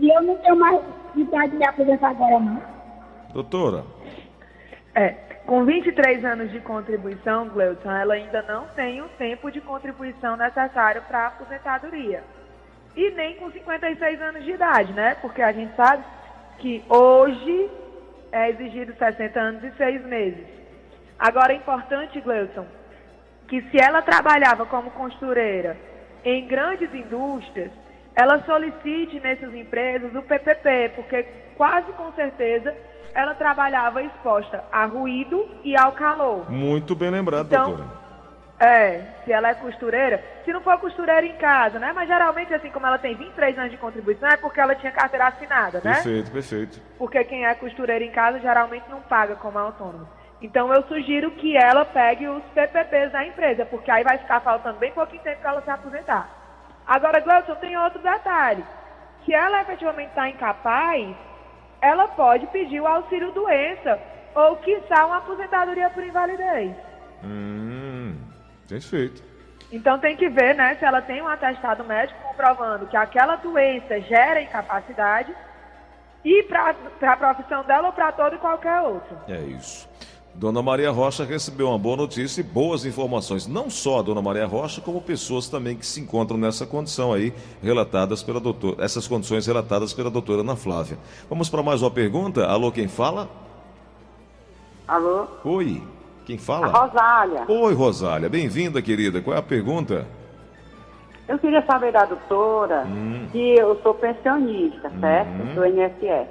E 0.00 0.08
eu 0.08 0.20
não 0.20 0.34
tenho 0.38 0.56
mais 0.56 0.80
idade 1.14 1.52
de 1.52 1.58
me 1.58 1.64
aposentar 1.64 2.10
agora, 2.10 2.40
não. 2.40 2.79
Doutora, 3.32 3.84
É, 4.94 5.10
com 5.46 5.64
23 5.64 6.24
anos 6.24 6.50
de 6.50 6.60
contribuição, 6.60 7.48
Gleudson, 7.48 7.90
ela 7.90 8.14
ainda 8.14 8.42
não 8.42 8.66
tem 8.68 9.00
o 9.00 9.08
tempo 9.10 9.50
de 9.50 9.60
contribuição 9.60 10.36
necessário 10.36 11.02
para 11.02 11.18
a 11.18 11.26
aposentadoria. 11.28 12.22
E 12.96 13.10
nem 13.12 13.36
com 13.36 13.50
56 13.50 14.20
anos 14.20 14.44
de 14.44 14.50
idade, 14.50 14.92
né? 14.92 15.16
Porque 15.20 15.42
a 15.42 15.52
gente 15.52 15.74
sabe 15.76 16.04
que 16.58 16.84
hoje 16.88 17.70
é 18.32 18.50
exigido 18.50 18.94
60 18.96 19.40
anos 19.40 19.64
e 19.64 19.70
6 19.76 20.04
meses. 20.06 20.44
Agora 21.18 21.52
é 21.52 21.56
importante, 21.56 22.20
Gleudson, 22.20 22.66
que 23.46 23.62
se 23.70 23.80
ela 23.80 24.02
trabalhava 24.02 24.66
como 24.66 24.90
costureira 24.90 25.76
em 26.24 26.46
grandes 26.46 26.92
indústrias, 26.92 27.70
ela 28.20 28.42
solicite 28.44 29.18
nessas 29.20 29.54
empresas 29.54 30.14
o 30.14 30.20
PPP, 30.22 30.92
porque 30.94 31.22
quase 31.56 31.90
com 31.92 32.12
certeza 32.12 32.76
ela 33.14 33.34
trabalhava 33.34 34.02
exposta 34.02 34.62
a 34.70 34.84
ruído 34.84 35.48
e 35.64 35.74
ao 35.74 35.92
calor. 35.92 36.50
muito 36.50 36.94
bem 36.94 37.10
lembrado, 37.10 37.46
Então, 37.46 37.64
doutora. 37.64 38.00
É, 38.60 39.00
se 39.24 39.32
ela 39.32 39.48
é 39.48 39.54
costureira, 39.54 40.22
se 40.44 40.52
não 40.52 40.60
for 40.60 40.78
costureira 40.78 41.24
em 41.24 41.34
casa, 41.36 41.78
né? 41.78 41.92
Mas 41.94 42.06
geralmente, 42.06 42.52
assim, 42.52 42.70
como 42.70 42.86
ela 42.86 42.98
tem 42.98 43.14
23 43.14 43.58
anos 43.58 43.70
de 43.70 43.78
contribuição, 43.78 44.28
é 44.28 44.36
porque 44.36 44.60
ela 44.60 44.74
tinha 44.74 44.92
carteira 44.92 45.28
assinada, 45.28 45.80
né? 45.82 45.94
Perfeito, 45.94 46.30
perfeito. 46.30 46.82
Porque 46.98 47.24
quem 47.24 47.46
é 47.46 47.54
costureira 47.54 48.04
em 48.04 48.10
casa 48.10 48.38
geralmente 48.38 48.84
não 48.90 49.00
paga 49.00 49.34
como 49.36 49.58
autônomo. 49.58 50.06
Então 50.42 50.70
eu 50.74 50.82
sugiro 50.82 51.30
que 51.30 51.56
ela 51.56 51.86
pegue 51.86 52.28
os 52.28 52.44
PPPs 52.54 53.12
da 53.12 53.24
empresa, 53.24 53.64
porque 53.64 53.90
aí 53.90 54.04
vai 54.04 54.18
ficar 54.18 54.40
faltando 54.40 54.78
bem 54.78 54.92
pouquinho 54.92 55.22
tempo 55.22 55.40
para 55.40 55.52
ela 55.52 55.62
se 55.62 55.70
aposentar. 55.70 56.39
Agora, 56.90 57.20
Gleuson, 57.20 57.54
tem 57.54 57.76
outro 57.76 58.02
detalhe. 58.02 58.64
Se 59.24 59.32
ela 59.32 59.62
efetivamente 59.62 60.08
está 60.08 60.28
incapaz, 60.28 61.14
ela 61.80 62.08
pode 62.08 62.48
pedir 62.48 62.80
o 62.80 62.86
auxílio 62.86 63.30
doença 63.30 63.96
ou, 64.34 64.56
quiçá, 64.56 65.06
uma 65.06 65.18
aposentadoria 65.18 65.88
por 65.90 66.02
invalidez. 66.02 66.74
Hum, 67.22 68.16
perfeito. 68.68 69.22
Então 69.70 70.00
tem 70.00 70.16
que 70.16 70.28
ver, 70.28 70.56
né, 70.56 70.74
se 70.80 70.84
ela 70.84 71.00
tem 71.00 71.22
um 71.22 71.28
atestado 71.28 71.84
médico 71.84 72.20
comprovando 72.24 72.88
que 72.88 72.96
aquela 72.96 73.36
doença 73.36 74.00
gera 74.00 74.42
incapacidade 74.42 75.32
e 76.24 76.42
para 76.42 76.74
a 77.02 77.16
profissão 77.16 77.62
dela 77.62 77.86
ou 77.86 77.92
para 77.92 78.10
todo 78.10 78.34
e 78.34 78.38
qualquer 78.38 78.80
outro. 78.80 79.16
É 79.28 79.38
isso. 79.38 79.88
Dona 80.34 80.62
Maria 80.62 80.90
Rocha 80.90 81.24
recebeu 81.24 81.68
uma 81.68 81.78
boa 81.78 81.96
notícia 81.96 82.40
e 82.40 82.44
boas 82.44 82.86
informações, 82.86 83.46
não 83.46 83.68
só 83.68 83.98
a 83.98 84.02
Dona 84.02 84.22
Maria 84.22 84.46
Rocha, 84.46 84.80
como 84.80 85.00
pessoas 85.00 85.48
também 85.48 85.76
que 85.76 85.84
se 85.84 86.00
encontram 86.00 86.38
nessa 86.38 86.64
condição 86.64 87.12
aí, 87.12 87.32
relatadas 87.62 88.22
pela 88.22 88.40
doutora, 88.40 88.82
essas 88.82 89.06
condições 89.06 89.46
relatadas 89.46 89.92
pela 89.92 90.08
doutora 90.10 90.40
Ana 90.40 90.56
Flávia. 90.56 90.96
Vamos 91.28 91.50
para 91.50 91.62
mais 91.62 91.82
uma 91.82 91.90
pergunta? 91.90 92.46
Alô, 92.46 92.70
quem 92.72 92.88
fala? 92.88 93.28
Alô? 94.88 95.26
Oi, 95.44 95.82
quem 96.24 96.38
fala? 96.38 96.68
A 96.68 96.86
Rosália. 96.86 97.44
Oi, 97.48 97.74
Rosália, 97.74 98.28
bem-vinda, 98.28 98.80
querida. 98.80 99.20
Qual 99.20 99.36
é 99.36 99.38
a 99.40 99.42
pergunta? 99.42 100.06
Eu 101.28 101.38
queria 101.38 101.64
saber 101.66 101.92
da 101.92 102.04
doutora 102.06 102.84
Hum. 102.86 103.28
que 103.30 103.54
eu 103.58 103.78
sou 103.82 103.94
pensionista, 103.94 104.90
certo? 105.00 105.30
Uhum. 105.30 105.54
Do 105.54 105.66
INSS. 105.66 106.28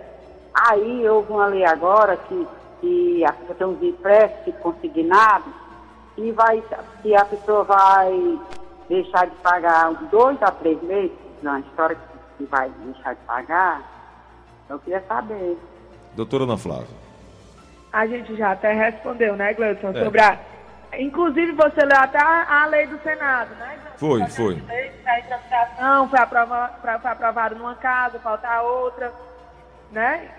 Aí 0.54 1.08
houve 1.08 1.32
uma 1.32 1.46
lei 1.46 1.64
agora 1.64 2.18
que, 2.18 2.48
que 2.82 3.24
a 3.26 3.34
pessoa 3.34 3.56
tem 3.56 3.68
uns 3.68 3.84
empréstimos 3.84 4.60
consignados 4.62 5.54
e 6.18 6.32
vai, 6.32 6.64
que 7.02 7.16
a 7.16 7.26
pessoa 7.26 7.64
vai 7.64 8.40
deixar 8.88 9.26
de 9.28 9.36
pagar 9.38 9.92
dois 10.12 10.42
a 10.42 10.52
três 10.52 10.82
meses, 10.84 11.12
na 11.42 11.60
história 11.60 11.98
que 12.38 12.44
vai 12.46 12.70
deixar 12.70 13.14
de 13.14 13.22
pagar. 13.22 13.82
Eu 14.70 14.80
queria 14.80 15.04
saber. 15.08 15.58
Doutora 16.16 16.44
Ana 16.44 16.58
Flávia. 16.58 16.88
A 17.92 18.06
gente 18.06 18.36
já 18.36 18.52
até 18.52 18.72
respondeu, 18.74 19.36
né, 19.36 19.54
Gleudson, 19.54 19.90
É. 19.90 20.04
sobre 20.04 20.22
a... 20.22 20.38
Inclusive, 20.98 21.52
você 21.54 21.82
leu 21.86 21.98
até 22.00 22.20
a, 22.20 22.64
a 22.64 22.66
lei 22.66 22.88
do 22.88 23.00
Senado, 23.04 23.54
né? 23.56 23.78
Gleudson? 23.80 23.98
Foi, 23.98 24.20
Projeto 24.20 24.36
foi. 24.36 24.56
lei 24.76 24.92
tramitação, 25.28 26.10
foi, 26.10 26.20
aprova, 26.20 26.68
pra- 26.82 27.00
foi 27.00 27.12
aprovado 27.12 27.56
numa 27.56 27.76
casa, 27.76 28.20
falta 28.20 28.48
a 28.48 28.62
outra, 28.64 29.12
né? 29.92 30.30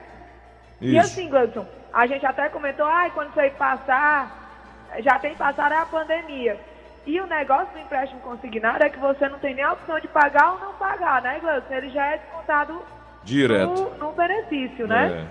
E 0.81 0.97
Isso. 0.97 1.01
assim, 1.01 1.29
Gleudson, 1.29 1.67
a 1.93 2.07
gente 2.07 2.25
até 2.25 2.49
comentou, 2.49 2.87
ai, 2.87 3.11
quando 3.11 3.31
isso 3.31 3.41
aí 3.41 3.51
passar, 3.51 4.89
já 5.01 5.19
tem 5.19 5.35
passado 5.35 5.73
é 5.73 5.79
a 5.79 5.87
pandemia. 5.87 6.59
E 7.07 7.21
o 7.21 7.27
negócio 7.27 7.73
do 7.73 7.79
empréstimo 7.81 8.21
consignado 8.21 8.83
é 8.85 8.89
que 8.89 8.99
você 8.99 9.29
não 9.29 9.39
tem 9.39 9.55
nem 9.55 9.65
a 9.65 9.73
opção 9.73 9.99
de 10.01 10.09
pagar 10.09 10.53
ou 10.53 10.59
não 10.61 10.75
pagar, 10.75 11.23
né, 11.23 11.39
Gleudson? 11.41 11.75
Ele 11.75 11.91
já 11.91 12.07
é 12.07 12.19
descontado 12.19 12.83
Direto. 13.25 13.69
no, 13.71 13.95
no 13.99 14.13
benefício, 14.13 14.87
né? 14.87 15.27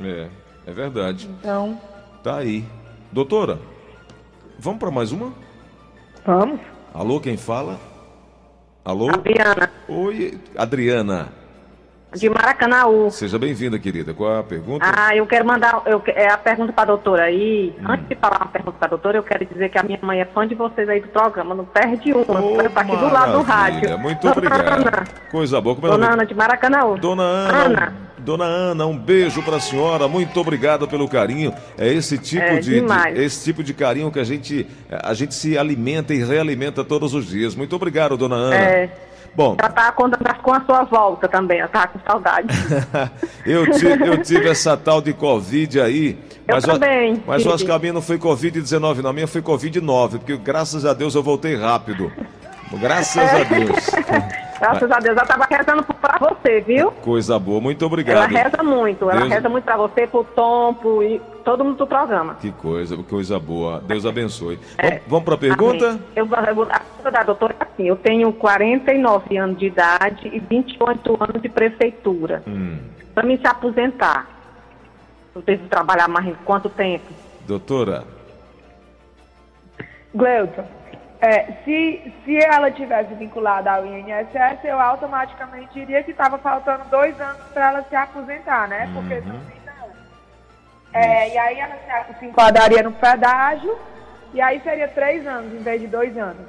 É. 0.00 0.06
É, 0.06 0.28
é 0.66 0.72
verdade. 0.72 1.28
Então, 1.28 1.78
Tá 2.22 2.36
aí. 2.38 2.64
Doutora, 3.10 3.58
vamos 4.58 4.78
para 4.78 4.90
mais 4.90 5.10
uma? 5.10 5.32
vamos. 6.24 6.60
Alô, 6.94 7.20
quem 7.20 7.36
fala? 7.36 7.80
Alô? 8.84 9.10
Adriana, 9.10 9.70
Oi, 9.88 10.38
Adriana. 10.56 11.32
De 12.14 12.28
Maracanaú. 12.28 13.10
Seja 13.10 13.38
bem-vinda, 13.38 13.78
querida. 13.78 14.12
Qual 14.12 14.38
a 14.38 14.42
pergunta? 14.42 14.84
Ah, 14.86 15.16
eu 15.16 15.26
quero 15.26 15.44
mandar 15.46 15.82
eu, 15.86 16.02
é, 16.08 16.28
a 16.28 16.36
pergunta 16.36 16.72
para 16.72 16.82
a 16.82 16.86
doutora 16.86 17.24
aí. 17.24 17.74
Hum. 17.80 17.84
Antes 17.90 18.08
de 18.08 18.14
falar 18.16 18.38
uma 18.38 18.46
pergunta 18.48 18.76
para 18.78 18.86
a 18.86 18.90
doutora, 18.90 19.18
eu 19.18 19.22
quero 19.22 19.44
dizer 19.46 19.68
que 19.70 19.78
a 19.78 19.82
minha 19.82 19.98
mãe 20.02 20.20
é 20.20 20.24
fã 20.24 20.46
de 20.46 20.54
vocês 20.54 20.88
aí 20.88 21.00
do 21.00 21.08
programa. 21.08 21.54
Não 21.54 21.64
perde 21.64 22.12
uma. 22.12 22.38
Ela 22.40 22.68
tá 22.70 22.80
aqui 22.82 22.96
do 22.96 23.12
lado 23.12 23.32
do 23.32 23.42
rádio. 23.42 23.98
Muito 23.98 24.28
obrigado. 24.28 25.08
Coisa 25.30 25.60
boa. 25.60 25.74
Como 25.74 25.86
é 25.86 25.90
Dona? 25.90 26.12
Ana 26.12 26.26
de 26.26 26.34
Maracanaú. 26.34 26.98
Dona 26.98 27.22
Ana, 27.22 27.64
Ana. 27.64 27.92
Dona 28.18 28.44
Ana, 28.44 28.86
um 28.86 28.96
beijo 28.96 29.42
para 29.42 29.56
a 29.56 29.60
senhora. 29.60 30.06
Muito 30.06 30.38
obrigado 30.38 30.86
pelo 30.86 31.08
carinho. 31.08 31.52
É 31.76 31.88
esse 31.92 32.16
tipo 32.18 32.44
É, 32.44 32.60
de, 32.60 32.80
de- 32.80 33.20
esse 33.22 33.42
tipo 33.44 33.64
de 33.64 33.74
carinho 33.74 34.12
que 34.12 34.20
a 34.20 34.24
gente 34.24 34.64
a 34.90 35.12
gente 35.12 35.34
se 35.34 35.58
alimenta 35.58 36.14
e 36.14 36.22
realimenta 36.22 36.84
todos 36.84 37.14
os 37.14 37.26
dias. 37.26 37.54
Muito 37.56 37.74
obrigado, 37.74 38.16
Dona 38.16 38.36
Ana. 38.36 38.54
É. 38.54 38.90
Bom, 39.34 39.56
Ela 39.58 39.70
tá 39.70 39.92
contando 39.92 40.34
com 40.42 40.52
a 40.52 40.60
sua 40.60 40.84
volta 40.84 41.26
também. 41.26 41.60
Ela 41.60 41.68
tá 41.68 41.86
com 41.86 41.98
saudade. 42.06 42.48
eu, 43.46 43.70
tive, 43.72 44.06
eu 44.06 44.22
tive 44.22 44.48
essa 44.48 44.76
tal 44.76 45.00
de 45.00 45.12
Covid 45.12 45.80
aí. 45.80 46.18
Eu 46.46 46.56
mas 46.56 46.64
também 46.64 47.22
mas 47.26 47.42
tive. 47.42 47.64
que 47.64 47.70
a 47.70 47.78
minha 47.78 47.92
não 47.92 48.02
foi 48.02 48.18
Covid-19, 48.18 48.98
não. 48.98 49.10
A 49.10 49.12
minha 49.12 49.26
foi 49.26 49.40
Covid-9, 49.40 50.18
porque 50.18 50.36
graças 50.36 50.84
a 50.84 50.92
Deus 50.92 51.14
eu 51.14 51.22
voltei 51.22 51.56
rápido. 51.56 52.12
Graças 52.78 53.22
a 53.22 53.44
Deus. 53.48 54.51
Graças 54.62 54.90
a 54.92 54.98
Deus. 55.00 55.16
Ela 55.16 55.26
tava 55.26 55.44
rezando 55.50 55.82
pra 55.82 56.18
você, 56.18 56.60
viu? 56.60 56.92
Coisa 56.92 57.36
boa. 57.38 57.60
Muito 57.60 57.84
Ela 57.84 57.88
obrigado. 57.92 58.30
reza 58.30 58.62
muito. 58.62 59.10
Ela 59.10 59.20
Deus- 59.22 59.32
reza 59.32 59.48
muito 59.48 59.64
pra 59.64 59.76
você, 59.76 60.06
pro 60.06 60.22
Tom, 60.22 60.72
pro 60.74 61.02
e 61.02 61.20
todo 61.44 61.64
mundo 61.64 61.78
do 61.78 61.86
programa. 61.86 62.36
Que 62.36 62.52
coisa, 62.52 62.96
que 62.96 63.02
coisa 63.02 63.38
boa. 63.40 63.80
Deus 63.80 64.06
abençoe. 64.06 64.60
É. 64.78 64.88
Vamos, 64.90 65.02
vamos 65.08 65.24
para 65.24 65.34
a 65.34 65.38
pergunta? 65.38 65.88
Amém. 65.88 66.00
Eu, 66.14 66.26
eu, 66.26 66.34
a 66.36 66.42
pergunta 66.78 67.10
da 67.10 67.22
doutora 67.24 67.56
é 67.58 67.64
assim, 67.64 67.88
eu 67.88 67.96
tenho 67.96 68.32
49 68.32 69.36
anos 69.36 69.58
de 69.58 69.66
idade 69.66 70.28
e 70.32 70.38
28 70.38 71.18
anos 71.20 71.42
de 71.42 71.48
prefeitura. 71.48 72.42
Hum. 72.46 72.78
Para 73.14 73.26
me 73.26 73.36
se 73.36 73.46
aposentar, 73.46 74.28
eu 75.34 75.42
devo 75.42 75.66
trabalhar 75.66 76.06
mais 76.08 76.26
em 76.26 76.34
quanto 76.44 76.68
tempo? 76.68 77.04
Doutora, 77.46 78.04
Gleuton, 80.14 80.64
é, 81.22 81.52
se, 81.64 82.12
se 82.24 82.36
ela 82.36 82.68
tivesse 82.72 83.14
vinculada 83.14 83.70
ao 83.70 83.86
INSS, 83.86 84.64
eu 84.64 84.80
automaticamente 84.80 85.72
diria 85.72 86.02
que 86.02 86.10
estava 86.10 86.36
faltando 86.36 86.84
dois 86.86 87.18
anos 87.20 87.40
para 87.54 87.68
ela 87.68 87.86
se 87.88 87.94
aposentar, 87.94 88.66
né? 88.66 88.90
Porque 88.92 89.22
são 89.22 89.38
30 89.38 89.70
anos. 89.70 89.96
É, 90.92 91.28
e 91.32 91.38
aí 91.38 91.60
ela 91.60 91.76
se, 91.76 92.18
se 92.18 92.26
enquadraria 92.26 92.82
no 92.82 92.90
pedágio, 92.90 93.78
e 94.34 94.40
aí 94.40 94.60
seria 94.62 94.88
três 94.88 95.24
anos 95.24 95.54
em 95.54 95.62
vez 95.62 95.80
de 95.80 95.86
dois 95.86 96.18
anos. 96.18 96.44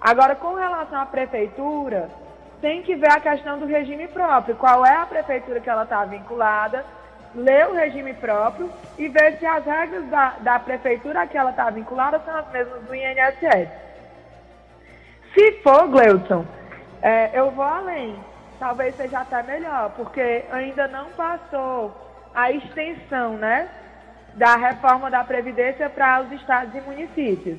Agora, 0.00 0.34
com 0.34 0.54
relação 0.56 1.00
à 1.00 1.06
prefeitura, 1.06 2.10
tem 2.60 2.82
que 2.82 2.96
ver 2.96 3.12
a 3.12 3.20
questão 3.20 3.60
do 3.60 3.66
regime 3.66 4.08
próprio. 4.08 4.56
Qual 4.56 4.84
é 4.84 4.96
a 4.96 5.06
prefeitura 5.06 5.60
que 5.60 5.70
ela 5.70 5.84
está 5.84 6.04
vinculada, 6.04 6.84
ler 7.32 7.68
o 7.68 7.74
regime 7.74 8.12
próprio 8.14 8.72
e 8.98 9.06
ver 9.06 9.38
se 9.38 9.46
as 9.46 9.64
regras 9.64 10.04
da, 10.06 10.34
da 10.40 10.58
prefeitura 10.58 11.22
a 11.22 11.26
que 11.28 11.38
ela 11.38 11.50
está 11.50 11.70
vinculada 11.70 12.20
são 12.24 12.34
as 12.36 12.50
mesmas 12.50 12.82
do 12.82 12.92
INSS. 12.92 13.89
Se 15.34 15.52
for, 15.62 15.88
Gleuton, 15.88 16.44
é, 17.02 17.30
eu 17.38 17.50
vou 17.50 17.64
além. 17.64 18.16
Talvez 18.58 18.94
seja 18.96 19.20
até 19.20 19.42
melhor, 19.42 19.90
porque 19.96 20.44
ainda 20.52 20.86
não 20.88 21.06
passou 21.10 21.94
a 22.34 22.50
extensão, 22.50 23.36
né, 23.38 23.68
da 24.34 24.54
reforma 24.56 25.10
da 25.10 25.24
Previdência 25.24 25.88
para 25.88 26.20
os 26.22 26.32
estados 26.32 26.74
e 26.74 26.80
municípios. 26.82 27.58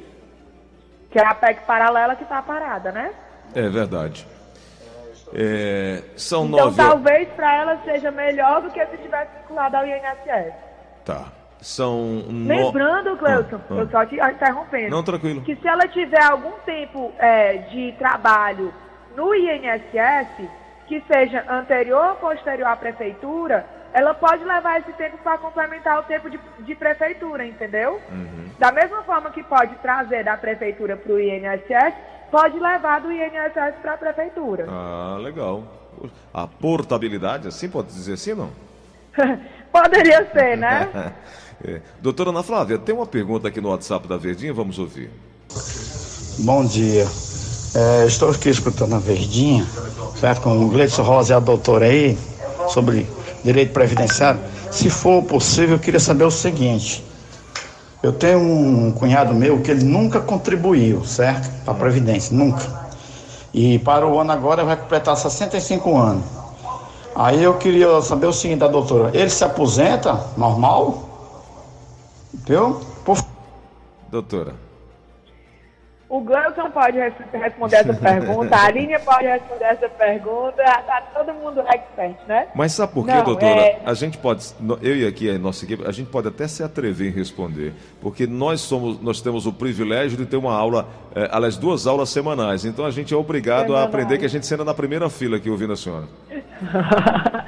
Que 1.10 1.20
é 1.20 1.26
a 1.26 1.34
PEC 1.34 1.62
paralela 1.66 2.16
que 2.16 2.24
está 2.24 2.42
parada, 2.42 2.92
né? 2.92 3.12
é 3.56 3.68
verdade. 3.68 4.26
É, 5.34 6.04
são 6.18 6.46
Então 6.46 6.66
nove. 6.66 6.78
talvez 6.78 7.28
para 7.30 7.54
ela 7.56 7.82
seja 7.84 8.12
melhor 8.12 8.62
do 8.62 8.70
que 8.70 8.86
se 8.86 8.98
tivesse 8.98 9.32
vinculado 9.40 9.78
ao 9.78 9.86
INSS. 9.86 10.54
Tá. 11.06 11.26
São. 11.62 12.24
no- 12.28 12.48
Lembrando, 12.50 13.16
Cleuton, 13.18 13.58
Ah, 13.58 13.62
ah. 13.70 13.74
eu 13.76 13.90
só 13.90 14.06
te 14.06 14.16
interrompendo. 14.16 14.90
Não, 14.90 15.04
tranquilo. 15.04 15.42
que 15.42 15.56
se 15.56 15.68
ela 15.68 15.88
tiver 15.88 16.24
algum 16.24 16.52
tempo 16.66 17.14
é, 17.20 17.58
de 17.70 17.94
trabalho 18.00 18.74
no 19.16 19.34
INSS, 19.36 20.50
que 20.88 21.02
seja 21.12 21.46
anterior 21.50 22.10
ou 22.10 22.16
posterior 22.16 22.68
à 22.68 22.76
prefeitura, 22.76 23.66
ela 23.94 24.14
pode 24.14 24.44
levar 24.44 24.80
esse 24.80 24.92
tempo 24.94 25.18
para 25.20 25.38
complementar 25.38 26.00
o 26.00 26.04
tempo 26.04 26.30
de, 26.30 26.40
de 26.60 26.76
prefeitura, 26.76 27.46
entendeu? 27.46 28.02
Uhum. 28.10 28.50
Da 28.58 28.72
mesma 28.72 29.04
forma 29.04 29.30
que 29.32 29.44
pode 29.44 29.76
trazer 29.76 30.24
da 30.24 30.36
prefeitura 30.38 30.96
para 30.98 31.12
o 31.14 31.20
INSS, 31.20 31.94
pode 32.32 32.58
levar 32.60 33.02
do 33.02 33.12
INSS 33.12 33.76
para 33.82 33.94
a 33.94 33.98
prefeitura. 33.98 34.66
Ah, 34.70 35.18
legal. 35.20 35.64
A 36.34 36.48
portabilidade, 36.48 37.48
assim 37.48 37.70
pode 37.70 37.90
dizer 37.90 38.14
assim, 38.14 38.34
não? 38.34 38.50
Poderia 39.72 40.26
ser, 40.32 40.58
né? 40.58 40.90
É. 41.64 41.82
Doutora 42.02 42.32
Ana 42.32 42.42
Flávia, 42.42 42.78
tem 42.78 42.94
uma 42.94 43.06
pergunta 43.06 43.48
aqui 43.48 43.62
no 43.62 43.70
WhatsApp 43.70 44.08
da 44.08 44.18
Verdinha, 44.18 44.54
vamos 44.54 44.80
ouvir. 44.80 45.12
Bom 46.40 46.66
dia. 46.66 47.08
É, 47.76 48.06
estou 48.06 48.30
aqui 48.30 48.50
escutando 48.50 48.96
a 48.96 49.00
Verdinha, 49.00 49.66
certo? 50.20 50.42
Com 50.42 50.66
o 50.66 50.68
Gleison 50.70 51.04
Rosa 51.04 51.34
e 51.34 51.36
a 51.36 51.40
doutora 51.40 51.86
aí, 51.86 52.18
sobre 52.70 53.08
direito 53.44 53.74
previdenciário. 53.74 54.40
Se 54.72 54.90
for 54.90 55.24
possível, 55.24 55.76
eu 55.76 55.80
queria 55.80 56.00
saber 56.00 56.24
o 56.24 56.32
seguinte. 56.32 57.04
Eu 58.02 58.12
tenho 58.12 58.40
um 58.40 58.92
cunhado 58.92 59.34
meu 59.34 59.62
que 59.62 59.70
ele 59.70 59.84
nunca 59.84 60.20
contribuiu, 60.20 61.06
certo? 61.06 61.50
Para 61.64 61.74
a 61.74 61.78
Previdência, 61.78 62.36
nunca. 62.36 62.66
E 63.54 63.78
para 63.80 64.08
o 64.08 64.20
ano 64.20 64.32
agora 64.32 64.64
vai 64.64 64.76
completar 64.76 65.16
65 65.16 65.96
anos. 65.96 66.24
Aí 67.16 67.44
eu 67.44 67.54
queria 67.56 68.02
saber 68.02 68.26
o 68.26 68.34
seguinte 68.34 68.60
da 68.60 68.68
doutora, 68.68 69.12
ele 69.14 69.30
se 69.30 69.44
aposenta 69.44 70.20
normal? 70.36 71.11
Viu? 72.34 72.80
Por 73.06 73.18
Doutora. 74.10 74.54
o 76.10 76.20
Gleuton 76.20 76.70
pode 76.72 76.98
res- 77.00 77.14
responder 77.32 77.78
essa 77.78 77.94
pergunta, 77.94 78.54
a 78.54 78.66
Aline 78.66 79.00
pode 79.00 79.26
responder 79.26 79.64
essa 79.64 79.88
pergunta, 79.88 80.62
tá 80.62 81.02
todo 81.14 81.34
mundo 81.34 81.62
expert, 81.62 82.18
né? 82.28 82.48
Mas 82.54 82.74
sabe 82.74 82.92
por 82.94 83.06
quê, 83.06 83.14
Não, 83.14 83.24
doutora? 83.24 83.62
é- 83.62 83.82
A 83.86 83.94
gente 83.94 84.18
pode, 84.18 84.46
eu 84.82 84.98
e 84.98 85.08
aqui 85.08 85.30
a 85.30 85.40
nossa 85.40 85.64
equipe, 85.64 85.88
a 85.88 85.92
gente 85.94 86.10
pode 86.10 86.28
até 86.28 86.46
se 86.50 86.62
atrever 86.62 87.08
em 87.08 87.16
responder, 87.16 87.74
porque 88.02 88.28
nós 88.28 88.60
somos, 88.60 89.02
nós 89.02 89.22
temos 89.22 89.46
o 89.46 89.54
privilégio 89.54 90.18
de 90.18 90.26
ter 90.26 90.36
uma 90.36 90.54
aula, 90.54 90.86
eh, 91.16 91.30
aliás, 91.32 91.56
duas 91.56 91.88
aulas 91.88 92.10
semanais. 92.10 92.66
Então 92.66 92.86
a 92.86 92.92
gente 92.92 93.14
é 93.14 93.18
obrigado 93.18 93.74
a 93.74 93.84
aprender 93.84 94.18
que 94.18 94.26
a 94.26 94.30
gente 94.30 94.46
senta 94.46 94.66
na 94.66 94.74
primeira 94.74 95.10
fila 95.10 95.38
aqui 95.38 95.50
ouvindo 95.50 95.72
a 95.72 95.78
senhora. 95.78 96.08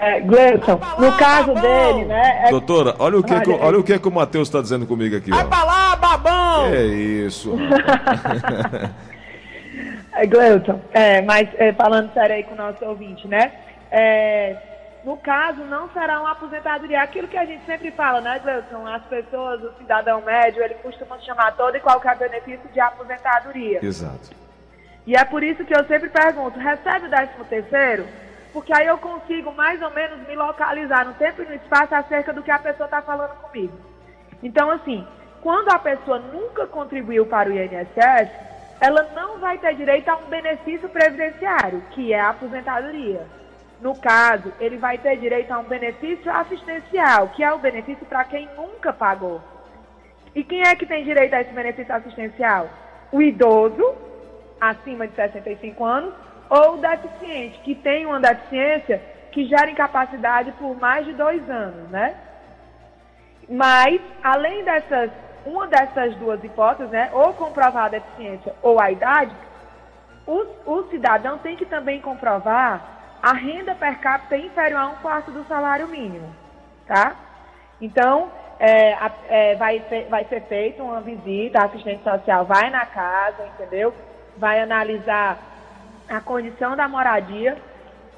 É, 0.00 0.18
Gleuton, 0.20 0.80
no 0.98 1.16
caso 1.18 1.52
dele, 1.52 2.06
né? 2.06 2.44
é- 2.46 2.50
Doutora, 2.50 2.96
olha 2.98 3.18
o 3.18 3.22
que, 3.22 3.38
que, 3.38 3.50
Olha, 3.50 3.78
o 3.78 3.84
que, 3.84 3.98
que 3.98 4.08
o 4.08 4.10
Matheus 4.10 4.48
está 4.48 4.62
dizendo 4.62 4.86
comigo 4.86 5.14
aqui. 5.14 5.30
Vai 5.30 5.44
Ó. 5.44 5.48
pra 5.48 5.62
lá, 5.62 5.96
babão! 5.96 6.66
É 6.72 6.84
isso. 6.84 7.54
É, 10.12 10.26
Gleuton, 10.26 10.80
é, 10.92 11.22
mas 11.22 11.48
é, 11.56 11.72
falando 11.72 12.12
sério 12.12 12.34
aí 12.34 12.42
com 12.42 12.52
o 12.52 12.56
nosso 12.56 12.84
ouvinte, 12.84 13.28
né? 13.28 13.52
É, 13.90 14.56
no 15.04 15.16
caso, 15.16 15.62
não 15.64 15.88
será 15.90 16.20
uma 16.20 16.32
aposentadoria. 16.32 17.00
Aquilo 17.00 17.28
que 17.28 17.38
a 17.38 17.44
gente 17.46 17.64
sempre 17.64 17.90
fala, 17.92 18.20
né, 18.20 18.38
Gleuton? 18.40 18.86
As 18.86 19.02
pessoas, 19.04 19.62
o 19.62 19.72
cidadão 19.78 20.20
médio, 20.20 20.62
ele 20.62 20.74
costuma 20.74 21.18
chamar 21.20 21.56
todo 21.56 21.76
e 21.76 21.80
qualquer 21.80 22.18
benefício 22.18 22.68
de 22.72 22.80
aposentadoria. 22.80 23.78
Exato. 23.82 24.30
E 25.06 25.16
é 25.16 25.24
por 25.24 25.42
isso 25.42 25.64
que 25.64 25.74
eu 25.74 25.84
sempre 25.86 26.10
pergunto, 26.10 26.58
recebe 26.58 27.06
o 27.06 27.10
décimo 27.10 27.44
terceiro? 27.44 28.04
Porque 28.52 28.72
aí 28.72 28.86
eu 28.86 28.98
consigo 28.98 29.52
mais 29.52 29.80
ou 29.80 29.90
menos 29.90 30.26
me 30.26 30.34
localizar 30.34 31.06
no 31.06 31.14
tempo 31.14 31.42
e 31.42 31.46
no 31.46 31.54
espaço 31.54 31.94
acerca 31.94 32.32
do 32.32 32.42
que 32.42 32.50
a 32.50 32.58
pessoa 32.58 32.86
está 32.86 33.00
falando 33.00 33.34
comigo. 33.40 33.76
Então, 34.42 34.70
assim, 34.70 35.06
quando 35.40 35.70
a 35.70 35.78
pessoa 35.78 36.18
nunca 36.18 36.66
contribuiu 36.66 37.26
para 37.26 37.48
o 37.48 37.52
INSS, 37.52 38.30
ela 38.80 39.02
não 39.14 39.38
vai 39.38 39.58
ter 39.58 39.74
direito 39.76 40.08
a 40.08 40.16
um 40.16 40.24
benefício 40.24 40.88
previdenciário, 40.88 41.82
que 41.90 42.12
é 42.12 42.20
a 42.20 42.30
aposentadoria. 42.30 43.26
No 43.80 43.98
caso, 43.98 44.52
ele 44.58 44.76
vai 44.76 44.98
ter 44.98 45.16
direito 45.16 45.50
a 45.52 45.58
um 45.58 45.64
benefício 45.64 46.30
assistencial, 46.30 47.28
que 47.28 47.42
é 47.42 47.52
o 47.52 47.58
benefício 47.58 48.04
para 48.06 48.24
quem 48.24 48.48
nunca 48.56 48.92
pagou. 48.92 49.40
E 50.34 50.44
quem 50.44 50.62
é 50.62 50.74
que 50.74 50.86
tem 50.86 51.04
direito 51.04 51.34
a 51.34 51.40
esse 51.40 51.52
benefício 51.52 51.94
assistencial? 51.94 52.68
O 53.10 53.20
idoso, 53.20 53.94
acima 54.60 55.06
de 55.06 55.14
65 55.14 55.84
anos, 55.84 56.14
ou 56.50 56.78
deficiente, 56.78 57.60
que 57.60 57.76
tem 57.76 58.04
uma 58.04 58.18
deficiência 58.18 59.00
que 59.30 59.46
gera 59.46 59.70
incapacidade 59.70 60.50
por 60.52 60.76
mais 60.76 61.06
de 61.06 61.12
dois 61.12 61.48
anos, 61.48 61.88
né? 61.88 62.16
Mas, 63.48 64.00
além 64.22 64.64
dessas, 64.64 65.10
uma 65.46 65.68
dessas 65.68 66.16
duas 66.16 66.42
hipóteses, 66.42 66.90
né, 66.90 67.10
ou 67.12 67.32
comprovar 67.34 67.84
a 67.84 67.88
deficiência 67.88 68.54
ou 68.62 68.80
a 68.80 68.90
idade, 68.90 69.34
o, 70.26 70.44
o 70.66 70.88
cidadão 70.90 71.38
tem 71.38 71.56
que 71.56 71.66
também 71.66 72.00
comprovar 72.00 73.18
a 73.22 73.32
renda 73.32 73.74
per 73.74 73.98
capita 74.00 74.36
inferior 74.36 74.80
a 74.80 74.86
um 74.88 74.96
quarto 74.96 75.30
do 75.30 75.44
salário 75.44 75.88
mínimo, 75.88 76.34
tá? 76.86 77.14
Então, 77.80 78.30
é, 78.58 78.96
é, 79.28 79.54
vai, 79.56 79.82
vai 80.08 80.24
ser 80.24 80.42
feita 80.42 80.82
uma 80.82 81.00
visita, 81.00 81.60
a 81.60 81.64
assistente 81.64 82.02
social 82.02 82.44
vai 82.44 82.70
na 82.70 82.86
casa, 82.86 83.46
entendeu? 83.46 83.94
Vai 84.36 84.60
analisar 84.60 85.38
a 86.10 86.20
condição 86.20 86.76
da 86.76 86.88
moradia 86.88 87.56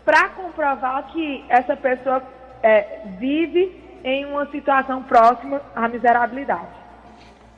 para 0.04 0.30
comprovar 0.30 1.06
que 1.12 1.44
essa 1.48 1.76
pessoa 1.76 2.22
é, 2.62 3.02
vive 3.18 3.80
em 4.02 4.24
uma 4.24 4.46
situação 4.50 5.02
próxima 5.02 5.60
à 5.76 5.86
miserabilidade. 5.86 6.66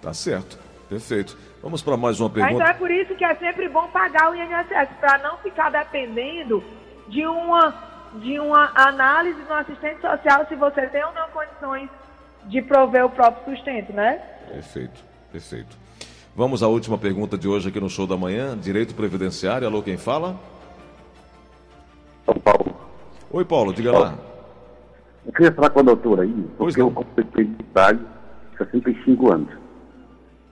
Tá 0.02 0.12
certo. 0.12 0.58
Perfeito. 0.88 1.38
Vamos 1.62 1.82
para 1.82 1.96
mais 1.96 2.20
uma 2.20 2.28
Então 2.28 2.44
pergunta. 2.44 2.64
é 2.64 2.74
por 2.74 2.90
isso 2.90 3.14
que 3.14 3.24
é 3.24 3.34
sempre 3.36 3.68
bom 3.68 3.88
pagar 3.88 4.30
o 4.30 4.34
INSS, 4.34 4.90
para 5.00 5.18
não 5.18 5.38
ficar 5.38 5.70
dependendo 5.70 6.62
de 7.08 7.26
uma, 7.26 7.74
de 8.16 8.38
uma 8.38 8.70
análise 8.74 9.40
do 9.42 9.52
assistente 9.54 10.00
social 10.00 10.46
se 10.46 10.54
você 10.54 10.86
tem 10.88 11.02
ou 11.02 11.12
não 11.14 11.28
condições 11.30 11.88
de 12.44 12.60
prover 12.60 13.06
o 13.06 13.10
próprio 13.10 13.56
sustento, 13.56 13.92
né? 13.94 14.20
Perfeito, 14.49 15.02
perfeito. 15.32 15.83
Vamos 16.36 16.64
à 16.64 16.66
última 16.66 16.99
pergunta 16.99 17.38
de 17.38 17.47
hoje 17.47 17.68
aqui 17.68 17.78
no 17.78 17.88
Show 17.88 18.08
da 18.08 18.16
Manhã. 18.16 18.58
Direito 18.58 18.92
Previdenciário. 18.92 19.68
Alô, 19.68 19.80
quem 19.80 19.97
fala? 19.97 20.34
São 22.26 22.34
Paulo. 22.34 22.75
Oi, 23.30 23.44
Paulo, 23.44 23.73
diga 23.73 23.97
lá. 23.97 24.18
Eu 25.25 25.32
queria 25.32 25.52
falar 25.52 25.70
com 25.70 25.78
a 25.78 25.82
doutora 25.84 26.23
aí, 26.23 26.47
Pois 26.58 26.75
porque 26.75 26.82
eu 26.82 26.90
completei 26.90 27.44
de 27.44 27.62
idade 27.62 28.00
65 28.58 29.32
anos. 29.32 29.49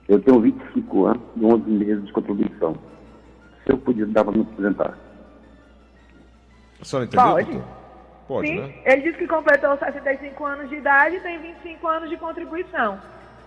Eu 0.07 0.21
tenho 0.21 0.39
25 0.39 1.05
anos 1.05 1.21
e 1.35 1.45
11 1.45 1.69
meses 1.69 2.05
de 2.05 2.13
contribuição. 2.13 2.77
Se 3.65 3.73
eu 3.73 3.77
podia 3.77 4.05
dar 4.05 4.23
para 4.23 4.37
me 4.37 4.41
apresentar. 4.41 4.97
A 6.81 6.85
senhora 6.85 7.05
entendeu? 7.05 7.25
Pode. 7.25 7.51
doutor? 7.51 7.67
Pode, 8.25 8.47
Sim, 8.47 8.61
né? 8.61 8.73
ele 8.85 9.01
disse 9.01 9.17
que 9.17 9.27
completou 9.27 9.77
65 9.77 10.45
anos 10.45 10.69
de 10.69 10.75
idade 10.75 11.17
e 11.17 11.19
tem 11.19 11.41
25 11.41 11.87
anos 11.87 12.09
de 12.09 12.15
contribuição. 12.15 12.97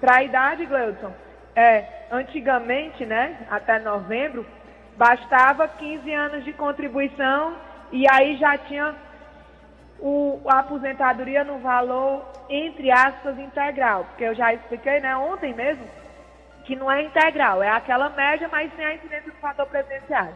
Para 0.00 0.16
a 0.16 0.22
idade, 0.22 0.66
Gleudson, 0.66 1.12
é, 1.56 2.06
antigamente, 2.12 3.06
né, 3.06 3.38
até 3.50 3.78
novembro, 3.78 4.46
bastava 4.96 5.66
15 5.66 6.12
anos 6.12 6.44
de 6.44 6.52
contribuição 6.52 7.56
e 7.90 8.04
aí 8.10 8.36
já 8.36 8.58
tinha 8.58 8.94
o, 9.98 10.40
a 10.46 10.58
aposentadoria 10.58 11.42
no 11.44 11.58
valor, 11.58 12.30
entre 12.50 12.90
aspas, 12.90 13.38
integral. 13.38 14.04
Porque 14.04 14.24
eu 14.24 14.34
já 14.34 14.52
expliquei, 14.52 15.00
né, 15.00 15.16
ontem 15.16 15.54
mesmo, 15.54 15.84
que 16.64 16.76
não 16.76 16.90
é 16.90 17.02
integral, 17.02 17.62
é 17.62 17.70
aquela 17.70 18.10
média, 18.10 18.48
mas 18.52 18.70
sem 18.74 18.84
a 18.84 18.94
incidência 18.94 19.30
do 19.30 19.38
fator 19.38 19.66
previdenciário. 19.66 20.34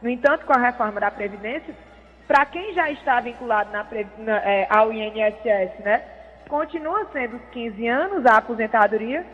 No 0.00 0.08
entanto, 0.08 0.46
com 0.46 0.52
a 0.52 0.60
reforma 0.60 1.00
da 1.00 1.10
Previdência, 1.10 1.74
para 2.28 2.46
quem 2.46 2.72
já 2.74 2.90
está 2.90 3.20
vinculado 3.20 3.70
na, 3.72 3.86
na, 4.18 4.36
é, 4.38 4.66
ao 4.70 4.92
INSS, 4.92 5.80
né, 5.80 6.02
continua 6.48 7.06
sendo 7.12 7.36
os 7.36 7.44
15 7.50 7.88
anos 7.88 8.26
a 8.26 8.36
aposentadoria, 8.36 9.26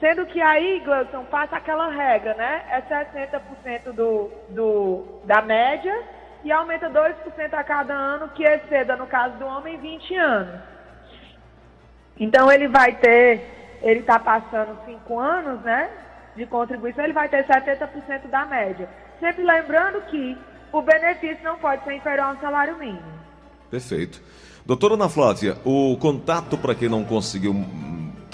sendo 0.00 0.26
que 0.26 0.40
aí, 0.40 0.80
Gleudson, 0.80 1.24
passa 1.24 1.56
aquela 1.56 1.88
regra, 1.88 2.34
né, 2.34 2.64
é 2.70 2.82
60% 2.82 3.92
do, 3.92 4.30
do, 4.50 5.20
da 5.24 5.40
média 5.40 6.02
e 6.42 6.52
aumenta 6.52 6.90
2% 6.90 7.54
a 7.54 7.64
cada 7.64 7.94
ano, 7.94 8.28
que 8.30 8.44
exceda, 8.44 8.96
no 8.96 9.06
caso 9.06 9.36
do 9.38 9.46
homem, 9.46 9.78
20 9.78 10.14
anos. 10.16 10.60
Então 12.18 12.50
ele 12.52 12.68
vai 12.68 12.92
ter, 12.96 13.78
ele 13.82 14.00
está 14.00 14.18
passando 14.18 14.78
5 14.84 15.18
anos, 15.18 15.60
né, 15.62 15.90
de 16.36 16.46
contribuição, 16.46 17.04
ele 17.04 17.12
vai 17.12 17.28
ter 17.28 17.46
70% 17.46 18.28
da 18.28 18.44
média. 18.44 18.88
Sempre 19.20 19.42
lembrando 19.42 20.02
que 20.02 20.36
o 20.72 20.82
benefício 20.82 21.42
não 21.42 21.56
pode 21.56 21.84
ser 21.84 21.94
inferior 21.94 22.26
ao 22.26 22.36
salário 22.40 22.76
mínimo. 22.76 23.14
Perfeito. 23.70 24.20
Doutora 24.66 24.94
Ana 24.94 25.08
Flávia, 25.08 25.56
o 25.64 25.96
contato 25.98 26.56
para 26.56 26.74
quem 26.74 26.88
não 26.88 27.04
conseguiu 27.04 27.54